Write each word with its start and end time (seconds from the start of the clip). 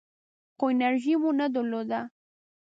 خو 0.57 0.63
انرژي 0.73 1.13
مو 1.21 1.29
نه 1.39 1.47
درلوده. 1.53 2.01